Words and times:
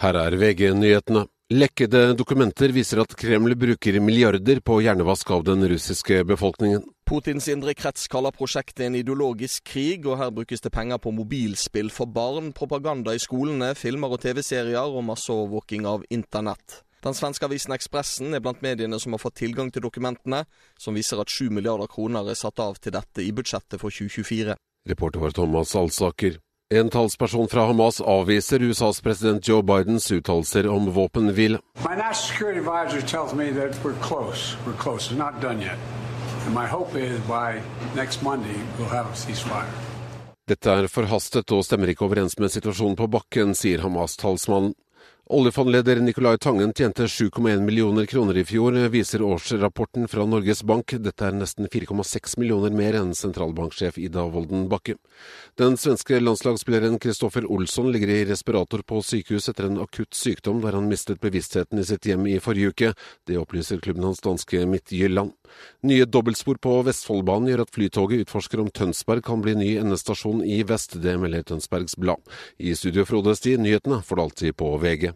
Her 0.00 0.16
er 0.16 0.32
VG-nyhetene. 0.40 1.26
Lekkede 1.52 2.14
dokumenter 2.16 2.72
viser 2.72 3.02
at 3.02 3.12
Kreml 3.20 3.52
bruker 3.58 3.98
milliarder 4.00 4.62
på 4.64 4.78
hjernevask 4.80 5.28
av 5.34 5.42
den 5.44 5.66
russiske 5.68 6.22
befolkningen. 6.24 6.86
Putins 7.04 7.48
indre 7.52 7.74
krets 7.76 8.06
kaller 8.08 8.32
prosjektet 8.32 8.86
en 8.86 8.96
ideologisk 8.96 9.66
krig, 9.68 10.06
og 10.08 10.16
her 10.22 10.32
brukes 10.32 10.64
det 10.64 10.72
penger 10.72 11.02
på 11.02 11.12
mobilspill 11.12 11.92
for 11.92 12.08
barn, 12.08 12.52
propaganda 12.56 13.12
i 13.12 13.20
skolene, 13.20 13.74
filmer 13.76 14.16
og 14.16 14.22
TV-serier 14.24 14.88
og 14.88 15.04
masseovervåking 15.10 15.88
av 15.90 16.06
internett. 16.08 16.80
Den 17.04 17.16
svenske 17.16 17.44
avisen 17.50 17.76
Ekspressen 17.76 18.32
er 18.36 18.40
blant 18.44 18.64
mediene 18.64 18.96
som 19.02 19.12
har 19.12 19.20
fått 19.20 19.42
tilgang 19.42 19.68
til 19.74 19.84
dokumentene, 19.84 20.46
som 20.80 20.96
viser 20.96 21.20
at 21.20 21.28
7 21.28 21.50
milliarder 21.52 21.92
kroner 21.92 22.30
er 22.30 22.40
satt 22.40 22.60
av 22.62 22.80
til 22.80 22.96
dette 22.96 23.26
i 23.26 23.34
budsjettet 23.36 23.76
for 23.82 23.92
2024. 23.92 24.56
Reporter 24.88 25.20
var 25.20 25.36
Thomas 25.36 25.76
Alsaker. 25.76 26.40
En 26.72 26.86
talsperson 26.90 27.48
fra 27.50 27.64
Hamas 27.66 27.96
avviser 28.00 28.62
USAs 28.62 29.00
president 29.02 29.48
Joe 29.48 29.62
Bidens 29.62 30.04
uttalelser 30.12 30.68
om 30.70 30.84
våpenhvile. 30.94 31.58
Dette 40.46 40.76
er 40.76 40.88
forhastet 40.94 41.56
og 41.58 41.66
stemmer 41.66 41.90
ikke 41.90 42.06
overens 42.06 42.38
med 42.38 42.54
situasjonen 42.54 42.94
på 43.02 43.10
bakken, 43.18 43.58
sier 43.58 43.82
Hamas-talsmannen. 43.82 44.78
Oljefondleder 45.30 46.00
Nicolai 46.00 46.38
Tangen 46.38 46.72
tjente 46.72 47.06
7,1 47.06 47.60
millioner 47.60 48.06
kroner 48.06 48.36
i 48.36 48.42
fjor, 48.44 48.72
viser 48.72 49.22
årsrapporten 49.22 50.08
fra 50.08 50.24
Norges 50.26 50.64
Bank. 50.66 50.90
Dette 50.98 51.28
er 51.28 51.36
nesten 51.38 51.68
4,6 51.70 52.34
millioner 52.42 52.74
mer 52.74 52.98
enn 52.98 53.12
sentralbanksjef 53.14 54.00
Ida 54.02 54.24
Wolden 54.26 54.66
Bakke. 54.72 54.96
Den 55.54 55.78
svenske 55.78 56.18
landslagsspilleren 56.18 56.98
Kristoffer 56.98 57.46
Olsson 57.46 57.92
ligger 57.94 58.10
i 58.10 58.24
respirator 58.26 58.82
på 58.82 58.98
sykehus 59.06 59.46
etter 59.52 59.70
en 59.70 59.78
akutt 59.84 60.18
sykdom 60.18 60.64
der 60.64 60.74
han 60.74 60.90
mistet 60.90 61.22
bevisstheten 61.22 61.78
i 61.78 61.86
sitt 61.86 62.10
hjem 62.10 62.26
i 62.26 62.40
forrige 62.42 62.74
uke. 62.74 62.92
Det 63.22 63.38
opplyser 63.38 63.78
klubben 63.78 64.10
hans 64.10 64.26
danske 64.26 64.66
Midtjylland. 64.66 65.38
Nye 65.86 66.04
dobbeltspor 66.04 66.60
på 66.62 66.74
Vestfoldbanen 66.86 67.50
gjør 67.50 67.64
at 67.64 67.72
Flytoget 67.74 68.26
utforsker 68.26 68.62
om 68.62 68.70
Tønsberg 68.74 69.24
kan 69.26 69.42
bli 69.44 69.56
ny 69.58 69.70
endestasjon 69.80 70.44
i 70.44 70.60
vest. 70.66 70.98
Det 71.02 71.16
melder 71.20 71.46
Tønsbergs 71.48 71.96
Blad. 72.00 72.22
I 72.58 72.76
studio 72.78 73.06
Frode 73.08 73.36
Sti, 73.38 73.56
nyhetene 73.60 74.02
får 74.04 74.16
du 74.16 74.24
alltid 74.26 74.56
på 74.60 74.74
VG. 74.82 75.10